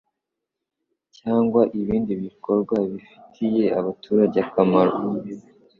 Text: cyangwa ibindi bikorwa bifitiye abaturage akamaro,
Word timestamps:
cyangwa 1.17 1.61
ibindi 1.79 2.13
bikorwa 2.23 2.75
bifitiye 2.89 3.65
abaturage 3.79 4.37
akamaro, 4.45 4.95